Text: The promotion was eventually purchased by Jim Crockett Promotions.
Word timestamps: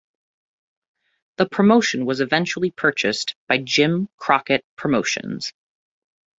The 1.37 1.45
promotion 1.45 2.07
was 2.07 2.21
eventually 2.21 2.71
purchased 2.71 3.35
by 3.47 3.59
Jim 3.59 4.09
Crockett 4.17 4.65
Promotions. 4.75 5.53